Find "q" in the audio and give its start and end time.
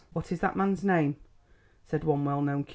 2.63-2.69